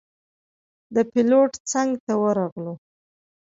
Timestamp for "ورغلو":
2.23-2.73